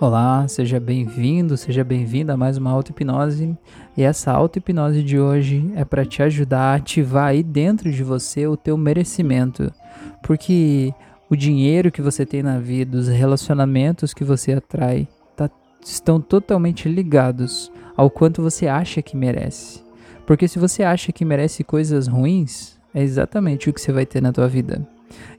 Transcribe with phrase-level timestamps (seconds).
[0.00, 3.58] Olá, seja bem-vindo, seja bem-vinda a mais uma auto-hipnose.
[3.96, 8.46] E essa auto-hipnose de hoje é para te ajudar a ativar aí dentro de você
[8.46, 9.72] o teu merecimento.
[10.22, 10.94] Porque
[11.28, 15.50] o dinheiro que você tem na vida, os relacionamentos que você atrai, tá,
[15.84, 19.82] estão totalmente ligados ao quanto você acha que merece.
[20.24, 24.22] Porque se você acha que merece coisas ruins, é exatamente o que você vai ter
[24.22, 24.86] na tua vida.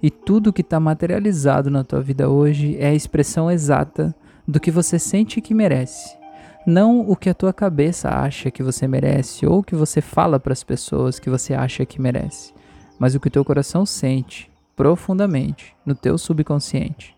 [0.04, 4.14] E tudo que está materializado na tua vida hoje é a expressão exata
[4.50, 6.18] do que você sente que merece.
[6.66, 10.40] Não o que a tua cabeça acha que você merece ou o que você fala
[10.40, 12.52] para as pessoas que você acha que merece,
[12.98, 17.16] mas o que o teu coração sente profundamente no teu subconsciente.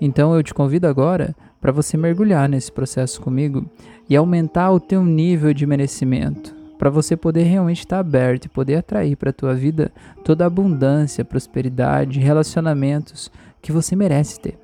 [0.00, 3.68] Então eu te convido agora para você mergulhar nesse processo comigo
[4.08, 8.48] e aumentar o teu nível de merecimento, para você poder realmente estar tá aberto e
[8.48, 9.90] poder atrair para a tua vida
[10.24, 14.61] toda a abundância, prosperidade, relacionamentos que você merece ter.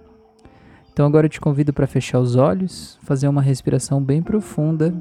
[0.98, 4.92] Então agora eu te convido para fechar os olhos, fazer uma respiração bem profunda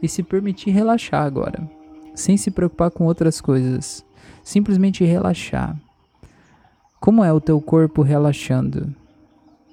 [0.00, 1.68] e se permitir relaxar agora,
[2.14, 4.06] sem se preocupar com outras coisas,
[4.44, 5.76] simplesmente relaxar.
[7.00, 8.94] Como é o teu corpo relaxando?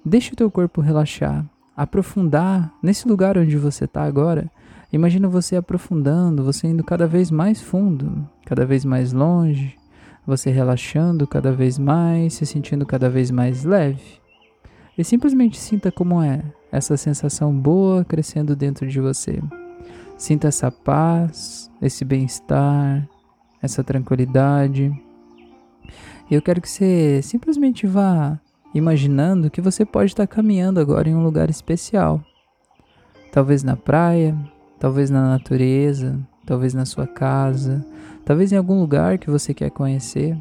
[0.04, 1.46] Deixa o teu corpo relaxar,
[1.78, 4.50] aprofundar nesse lugar onde você está agora.
[4.92, 9.78] Imagina você aprofundando, você indo cada vez mais fundo, cada vez mais longe,
[10.26, 14.19] você relaxando cada vez mais, se sentindo cada vez mais leve.
[15.00, 19.42] E simplesmente sinta como é essa sensação boa crescendo dentro de você.
[20.18, 23.08] Sinta essa paz, esse bem-estar,
[23.62, 24.92] essa tranquilidade.
[26.30, 28.38] E eu quero que você simplesmente vá
[28.76, 32.22] imaginando que você pode estar caminhando agora em um lugar especial.
[33.32, 34.38] Talvez na praia,
[34.78, 37.86] talvez na natureza, talvez na sua casa,
[38.26, 40.38] talvez em algum lugar que você quer conhecer.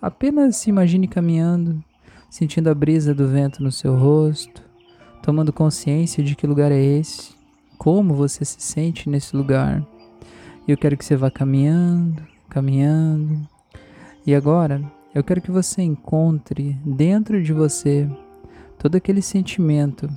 [0.00, 1.84] Apenas se imagine caminhando
[2.30, 4.62] sentindo a brisa do vento no seu rosto,
[5.22, 7.34] tomando consciência de que lugar é esse,
[7.78, 9.84] como você se sente nesse lugar.
[10.66, 13.46] E eu quero que você vá caminhando, caminhando.
[14.26, 14.82] E agora,
[15.14, 18.08] eu quero que você encontre dentro de você
[18.78, 20.08] todo aquele sentimento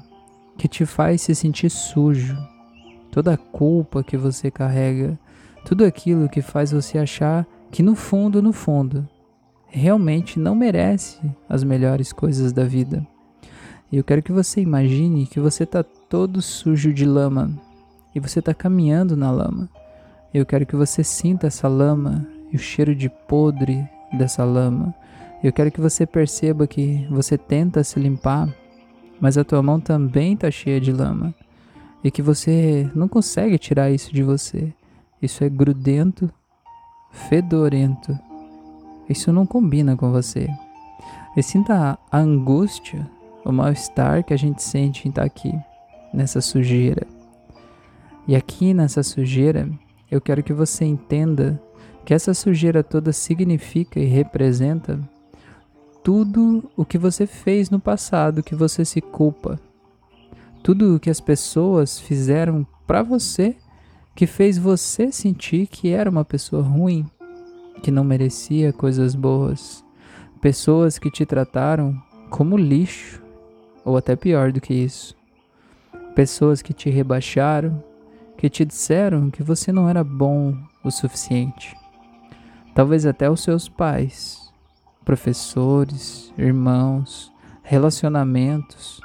[0.58, 2.38] que te faz se sentir sujo,
[3.12, 5.18] toda a culpa que você carrega,
[5.64, 9.08] tudo aquilo que faz você achar que no fundo, no fundo,
[9.70, 13.06] realmente não merece as melhores coisas da vida.
[13.92, 17.52] E eu quero que você imagine que você está todo sujo de lama
[18.14, 19.70] e você está caminhando na lama.
[20.34, 24.94] Eu quero que você sinta essa lama e o cheiro de podre dessa lama.
[25.44, 28.54] Eu quero que você perceba que você tenta se limpar,
[29.20, 31.34] mas a tua mão também está cheia de lama
[32.04, 34.74] e que você não consegue tirar isso de você.
[35.22, 36.30] Isso é grudento,
[37.12, 38.18] fedorento
[39.10, 40.48] isso não combina com você.
[41.36, 43.10] E sinta a angústia,
[43.44, 45.54] o mal-estar que a gente sente em estar aqui,
[46.14, 47.08] nessa sujeira.
[48.28, 49.68] E aqui nessa sujeira,
[50.12, 51.60] eu quero que você entenda
[52.06, 55.00] que essa sujeira toda significa e representa
[56.04, 59.60] tudo o que você fez no passado que você se culpa.
[60.64, 63.56] Tudo o que as pessoas fizeram para você
[64.16, 67.06] que fez você sentir que era uma pessoa ruim,
[67.80, 69.84] que não merecia coisas boas,
[70.42, 73.22] pessoas que te trataram como lixo,
[73.84, 75.16] ou até pior do que isso,
[76.14, 77.84] pessoas que te rebaixaram,
[78.38, 81.76] que te disseram que você não era bom o suficiente.
[82.74, 84.54] Talvez até os seus pais,
[85.04, 89.02] professores, irmãos, relacionamentos.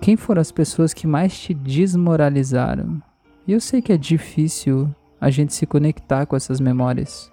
[0.00, 3.02] Quem foram as pessoas que mais te desmoralizaram?
[3.46, 7.30] E eu sei que é difícil a gente se conectar com essas memórias.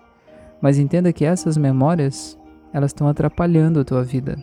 [0.61, 2.37] Mas entenda que essas memórias,
[2.73, 4.37] elas estão atrapalhando a tua vida.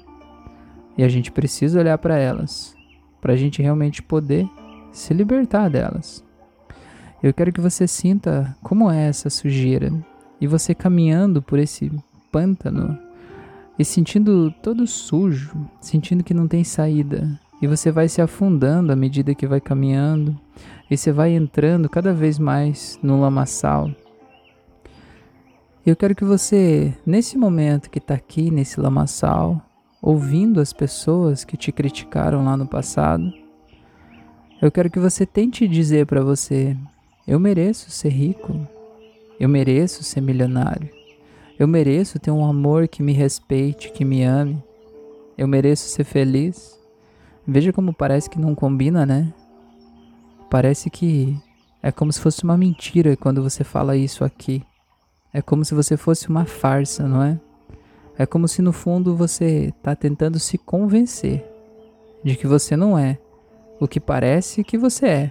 [0.97, 2.75] E a gente precisa olhar para elas,
[3.21, 4.49] para a gente realmente poder
[4.93, 6.25] se libertar delas.
[7.23, 9.93] Eu quero que você sinta como é essa sujeira
[10.41, 11.91] e você caminhando por esse
[12.31, 12.99] pântano
[13.79, 17.41] e sentindo todo sujo, sentindo que não tem saída.
[17.61, 20.39] E você vai se afundando à medida que vai caminhando,
[20.91, 23.91] e você vai entrando cada vez mais no lamaçal.
[25.85, 29.61] Eu quero que você, nesse momento que está aqui nesse lamaçal,
[30.01, 33.33] ouvindo as pessoas que te criticaram lá no passado,
[34.63, 36.77] eu quero que você tente dizer para você:
[37.27, 38.67] eu mereço ser rico,
[39.39, 40.89] eu mereço ser milionário,
[41.59, 44.63] eu mereço ter um amor que me respeite, que me ame,
[45.37, 46.79] eu mereço ser feliz.
[47.47, 49.35] Veja como parece que não combina, né?
[50.55, 51.37] Parece que
[51.83, 54.63] é como se fosse uma mentira quando você fala isso aqui.
[55.33, 57.41] É como se você fosse uma farsa, não é?
[58.17, 61.45] É como se no fundo você está tentando se convencer
[62.23, 63.19] de que você não é
[63.81, 65.31] o que parece que você é.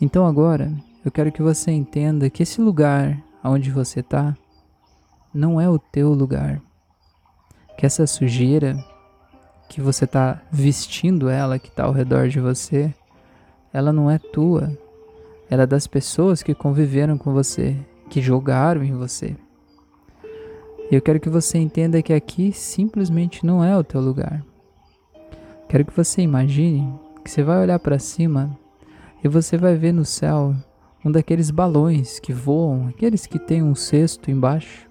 [0.00, 0.72] Então agora
[1.04, 4.34] eu quero que você entenda que esse lugar onde você está
[5.34, 6.58] não é o teu lugar.
[7.76, 8.82] Que essa sujeira
[9.68, 12.94] que você está vestindo ela, que está ao redor de você,
[13.74, 14.78] ela não é tua.
[15.50, 17.76] Ela é das pessoas que conviveram com você,
[18.08, 19.36] que jogaram em você.
[20.90, 24.44] E eu quero que você entenda que aqui simplesmente não é o teu lugar.
[25.68, 26.88] Quero que você imagine
[27.24, 28.56] que você vai olhar para cima
[29.24, 30.54] e você vai ver no céu
[31.04, 34.88] um daqueles balões que voam, aqueles que tem um cesto embaixo.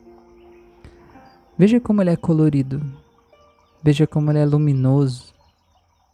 [1.57, 2.83] Veja como ele é colorido.
[3.81, 5.33] Veja como ele é luminoso.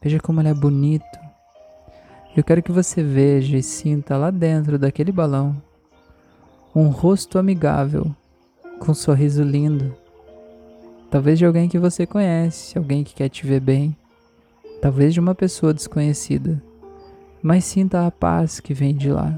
[0.02, 1.29] Veja como ele é bonito.
[2.40, 5.62] Eu quero que você veja e sinta lá dentro daquele balão
[6.74, 8.16] um rosto amigável,
[8.80, 9.94] com um sorriso lindo.
[11.12, 13.94] Talvez de alguém que você conhece, alguém que quer te ver bem
[14.82, 16.64] talvez de uma pessoa desconhecida,
[17.44, 19.38] mas sinta a paz que vem de lá.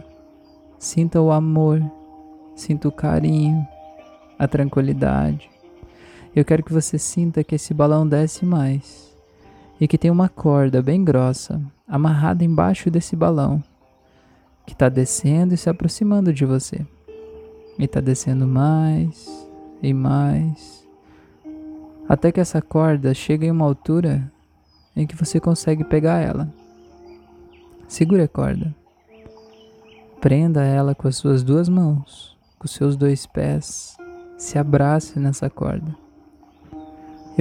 [0.78, 1.82] Sinta o amor,
[2.56, 3.68] sinta o carinho,
[4.38, 5.50] a tranquilidade.
[6.36, 9.11] Eu quero que você sinta que esse balão desce mais
[9.82, 13.62] e que tem uma corda bem grossa amarrada embaixo desse balão
[14.66, 16.86] que está descendo e se aproximando de você.
[17.80, 19.28] E está descendo mais
[19.82, 20.82] e mais
[22.12, 24.30] até que essa corda chegue em uma altura
[24.94, 26.54] em que você consegue pegar ela.
[27.88, 28.76] Segure a corda.
[30.20, 33.96] Prenda ela com as suas duas mãos, com os seus dois pés.
[34.38, 36.01] Se abrace nessa corda.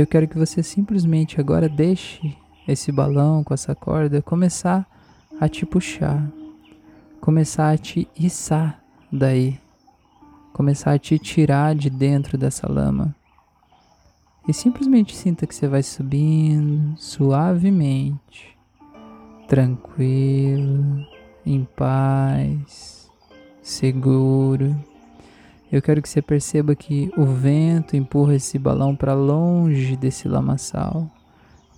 [0.01, 2.35] Eu quero que você simplesmente agora deixe
[2.67, 4.87] esse balão com essa corda começar
[5.39, 6.27] a te puxar,
[7.21, 8.83] começar a te içar
[9.13, 9.61] daí,
[10.55, 13.15] começar a te tirar de dentro dessa lama.
[14.49, 18.57] E simplesmente sinta que você vai subindo suavemente,
[19.49, 21.05] tranquilo,
[21.45, 23.11] em paz,
[23.61, 24.75] seguro.
[25.73, 31.09] Eu quero que você perceba que o vento empurra esse balão para longe desse lamaçal,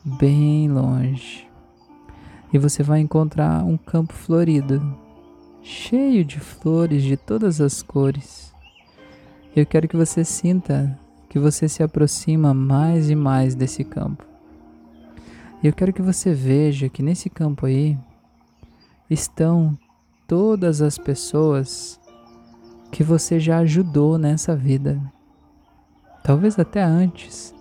[0.03, 1.47] bem longe.
[2.51, 4.83] E você vai encontrar um campo florido,
[5.63, 8.55] cheio de flores de todas as cores.
[9.55, 10.99] Eu quero que você sinta
[11.29, 14.25] que você se aproxima mais e mais desse campo.
[15.63, 17.99] E eu quero que você veja que nesse campo aí
[19.11, 19.79] estão
[20.27, 22.01] todas as pessoas
[22.93, 25.01] que você já ajudou nessa vida.
[26.23, 27.55] Talvez até antes.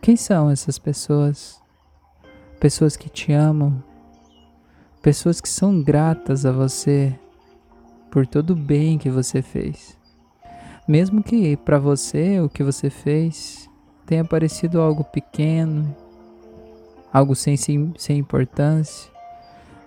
[0.00, 1.60] Quem são essas pessoas?
[2.60, 3.82] Pessoas que te amam,
[5.02, 7.18] pessoas que são gratas a você
[8.10, 9.98] por todo o bem que você fez.
[10.86, 13.68] Mesmo que para você o que você fez
[14.06, 15.94] tenha parecido algo pequeno,
[17.12, 19.10] algo sem, sem, sem importância,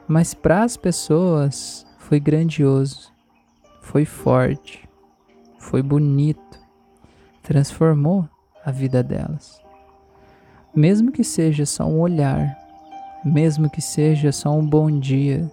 [0.07, 3.08] mas para as pessoas foi grandioso,
[3.89, 4.87] foi forte,
[5.57, 6.59] foi bonito,
[7.41, 8.29] transformou
[8.63, 9.59] a vida delas.
[10.75, 12.55] Mesmo que seja só um olhar,
[13.25, 15.51] mesmo que seja só um bom dia,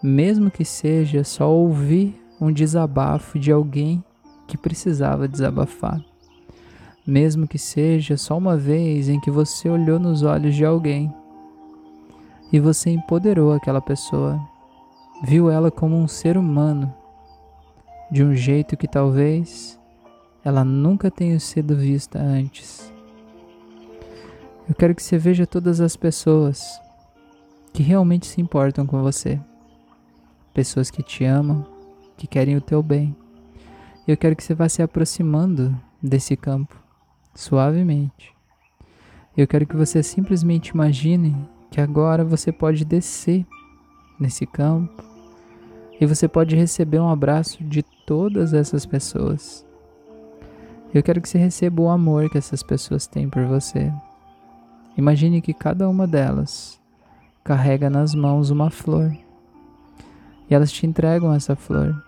[0.00, 4.04] mesmo que seja só ouvir um desabafo de alguém
[4.46, 6.00] que precisava desabafar.
[7.04, 11.12] Mesmo que seja só uma vez em que você olhou nos olhos de alguém
[12.52, 14.40] e você empoderou aquela pessoa,
[15.24, 16.94] viu ela como um ser humano,
[18.10, 19.78] de um jeito que talvez
[20.44, 22.92] ela nunca tenha sido vista antes.
[24.68, 26.80] Eu quero que você veja todas as pessoas
[27.72, 29.38] que realmente se importam com você,
[30.52, 31.66] pessoas que te amam,
[32.16, 33.16] que querem o teu bem
[34.08, 36.74] eu quero que você vá se aproximando desse campo,
[37.34, 38.34] suavemente.
[39.36, 41.36] Eu quero que você simplesmente imagine
[41.70, 43.46] que agora você pode descer
[44.18, 45.04] nesse campo
[46.00, 49.66] e você pode receber um abraço de todas essas pessoas.
[50.94, 53.92] Eu quero que você receba o amor que essas pessoas têm por você.
[54.96, 56.80] Imagine que cada uma delas
[57.44, 59.14] carrega nas mãos uma flor
[60.48, 62.02] e elas te entregam essa flor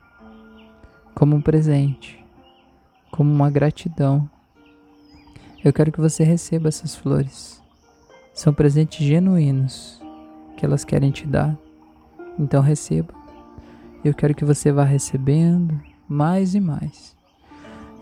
[1.15, 2.25] como um presente,
[3.11, 4.27] como uma gratidão.
[5.63, 7.63] Eu quero que você receba essas flores.
[8.33, 10.01] São presentes genuínos
[10.57, 11.55] que elas querem te dar.
[12.39, 13.13] Então receba.
[14.03, 17.17] Eu quero que você vá recebendo mais e mais.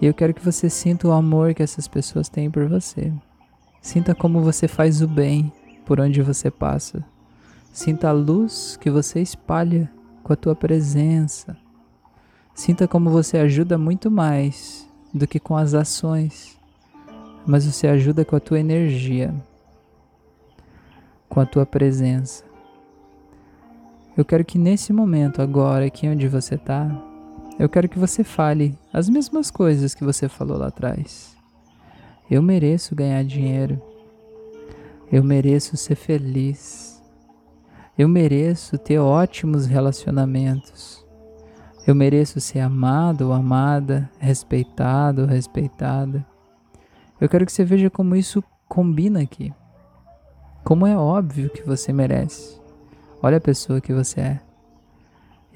[0.01, 3.13] E eu quero que você sinta o amor que essas pessoas têm por você.
[3.81, 5.53] Sinta como você faz o bem
[5.85, 7.05] por onde você passa.
[7.73, 9.91] Sinta a luz que você espalha
[10.23, 11.57] com a tua presença,
[12.59, 16.59] Sinta como você ajuda muito mais do que com as ações,
[17.47, 19.33] mas você ajuda com a tua energia.
[21.29, 22.43] com a tua presença.
[24.17, 26.91] Eu quero que nesse momento, agora, aqui onde você está,
[27.59, 31.37] eu quero que você fale as mesmas coisas que você falou lá atrás.
[32.31, 33.83] Eu mereço ganhar dinheiro.
[35.11, 37.03] Eu mereço ser feliz.
[37.97, 41.05] Eu mereço ter ótimos relacionamentos.
[41.85, 46.25] Eu mereço ser amado ou amada, respeitado ou respeitada.
[47.21, 49.53] Eu quero que você veja como isso combina aqui.
[50.63, 52.61] Como é óbvio que você merece.
[53.21, 54.48] Olha a pessoa que você é.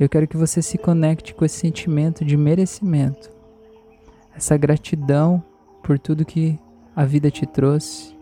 [0.02, 3.30] Eu quero que você se conecte com esse sentimento de merecimento,
[4.34, 5.40] essa gratidão
[5.80, 6.58] por tudo que
[6.96, 8.12] a vida te trouxe,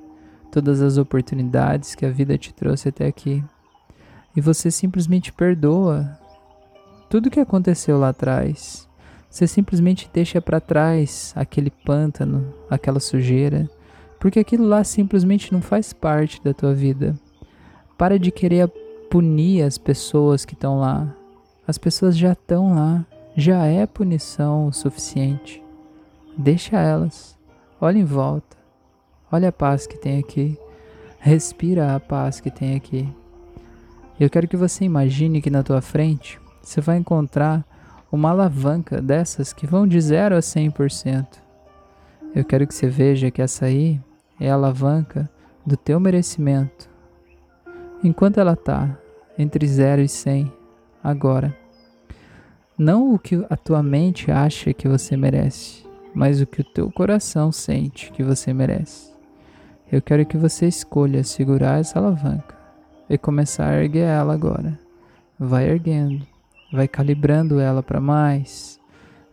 [0.53, 3.43] todas as oportunidades que a vida te trouxe até aqui.
[4.37, 6.19] E você simplesmente perdoa
[7.09, 8.87] tudo que aconteceu lá atrás.
[9.31, 13.71] Você simplesmente deixa para trás aquele pântano, aquela sujeira,
[14.19, 17.19] porque aquilo lá simplesmente não faz parte da tua vida.
[17.97, 18.69] Para de querer
[19.09, 21.17] punir as pessoas que estão lá.
[21.71, 25.63] As pessoas já estão lá, já é punição o suficiente.
[26.37, 27.39] Deixa elas.
[27.81, 28.57] Olha em volta.
[29.31, 30.59] Olha a paz que tem aqui.
[31.21, 33.09] Respira a paz que tem aqui.
[34.19, 37.65] Eu quero que você imagine que na tua frente você vai encontrar
[38.11, 41.25] uma alavanca dessas que vão de 0 a 100%.
[42.35, 44.01] Eu quero que você veja que essa aí
[44.41, 45.31] é a alavanca
[45.65, 46.91] do teu merecimento.
[48.03, 48.99] Enquanto ela está
[49.39, 50.60] entre 0 e 100,
[51.03, 51.57] agora.
[52.77, 56.91] Não o que a tua mente acha que você merece, mas o que o teu
[56.91, 59.11] coração sente que você merece.
[59.91, 62.57] Eu quero que você escolha segurar essa alavanca
[63.09, 64.79] e começar a erguer ela agora.
[65.39, 66.27] Vai erguendo,
[66.73, 68.79] vai calibrando ela para mais,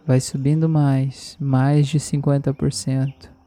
[0.06, 3.38] vai subindo mais, mais de 50%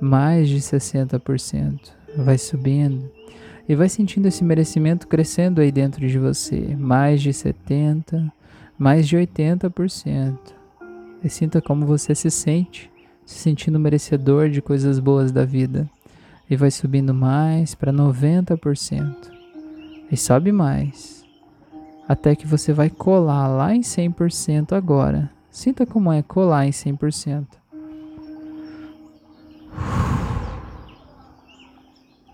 [0.00, 1.78] mais de 60%.
[2.16, 3.10] Vai subindo
[3.70, 8.32] e vai sentindo esse merecimento crescendo aí dentro de você, mais de 70,
[8.76, 10.36] mais de 80%.
[11.22, 12.90] E sinta como você se sente,
[13.24, 15.88] se sentindo merecedor de coisas boas da vida.
[16.50, 19.30] E vai subindo mais para 90%.
[20.10, 21.24] E sobe mais.
[22.08, 25.30] Até que você vai colar lá em 100% agora.
[25.48, 27.46] Sinta como é colar em 100%.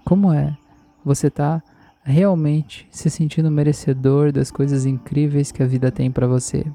[0.02, 0.56] Como é
[1.06, 1.62] você tá
[2.02, 6.66] realmente se sentindo merecedor das coisas incríveis que a vida tem para você?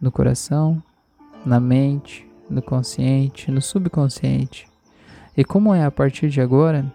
[0.00, 0.82] No coração,
[1.46, 4.66] na mente, no consciente, no subconsciente.
[5.36, 6.92] E como é a partir de agora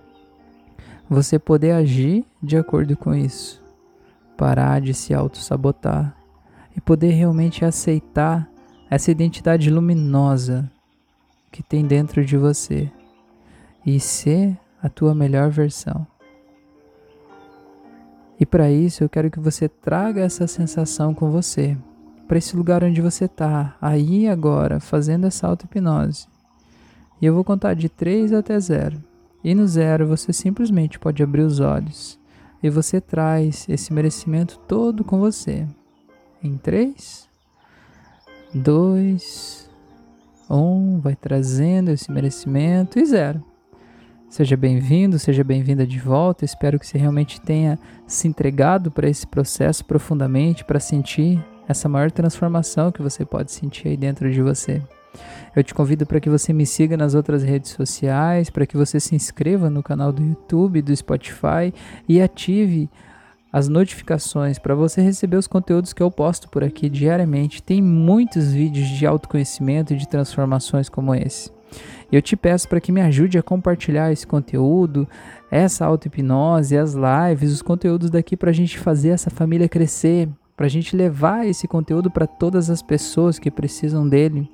[1.10, 3.64] você poder agir de acordo com isso?
[4.36, 6.14] Parar de se auto-sabotar
[6.76, 8.50] e poder realmente aceitar
[8.90, 10.70] essa identidade luminosa
[11.50, 12.92] que tem dentro de você
[13.86, 16.06] e ser a tua melhor versão.
[18.44, 21.78] E para isso eu quero que você traga essa sensação com você,
[22.28, 26.28] para esse lugar onde você está, aí agora, fazendo essa auto-hipnose.
[27.22, 29.02] E eu vou contar de 3 até 0.
[29.46, 32.20] E no zero você simplesmente pode abrir os olhos
[32.62, 35.66] e você traz esse merecimento todo com você.
[36.44, 37.30] Em 3,
[38.54, 39.70] 2,
[40.50, 43.42] 1, vai trazendo esse merecimento e zero.
[44.34, 46.44] Seja bem-vindo, seja bem-vinda de volta.
[46.44, 52.10] Espero que você realmente tenha se entregado para esse processo profundamente, para sentir essa maior
[52.10, 54.82] transformação que você pode sentir aí dentro de você.
[55.56, 59.00] Eu te convido para que você me siga nas outras redes sociais, para que você
[59.00, 61.72] se inscreva no canal do YouTube, do Spotify
[62.10, 62.90] e ative
[63.52, 67.62] as notificações para você receber os conteúdos que eu posto por aqui diariamente.
[67.62, 71.52] Tem muitos vídeos de autoconhecimento e de transformações como esse.
[72.14, 75.08] Eu te peço para que me ajude a compartilhar esse conteúdo,
[75.50, 80.68] essa auto-hipnose, as lives, os conteúdos daqui para a gente fazer essa família crescer, para
[80.68, 84.48] a gente levar esse conteúdo para todas as pessoas que precisam dele.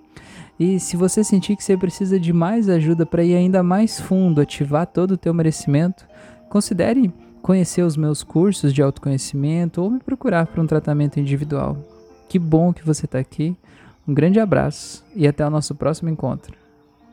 [0.57, 4.39] E se você sentir que você precisa de mais ajuda para ir ainda mais fundo,
[4.39, 6.07] ativar todo o teu merecimento,
[6.49, 11.77] considere conhecer os meus cursos de autoconhecimento ou me procurar para um tratamento individual.
[12.29, 13.53] Que bom que você está aqui.
[14.07, 16.58] Um grande abraço e até o nosso próximo encontro.